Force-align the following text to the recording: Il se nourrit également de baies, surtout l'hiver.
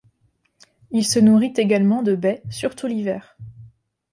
Il 0.89 1.05
se 1.05 1.19
nourrit 1.19 1.53
également 1.57 2.01
de 2.01 2.15
baies, 2.15 2.41
surtout 2.49 2.87
l'hiver. 2.87 3.37